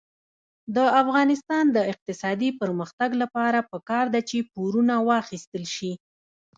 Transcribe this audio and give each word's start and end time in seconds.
د 0.75 0.77
افغانستان 1.01 1.65
د 1.75 1.77
اقتصادي 1.91 2.49
پرمختګ 2.61 3.09
لپاره 3.21 3.59
پکار 3.71 4.05
ده 4.13 4.21
چې 4.29 4.37
پورونه 4.53 4.95
واخیستل 5.09 5.63
شي. 5.75 5.91